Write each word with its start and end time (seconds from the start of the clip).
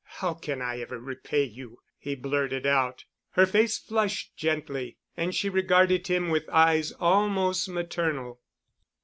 "How 0.15 0.33
can 0.33 0.63
I 0.63 0.79
ever 0.79 0.97
repay 0.97 1.43
you?" 1.43 1.77
he 1.99 2.15
blurted 2.15 2.65
out. 2.65 3.05
Her 3.33 3.45
face 3.45 3.77
flushed 3.77 4.35
gently 4.35 4.97
and 5.15 5.35
she 5.35 5.47
regarded 5.47 6.07
him 6.07 6.29
with 6.29 6.49
eyes 6.49 6.91
almost 6.93 7.69
maternal. 7.69 8.41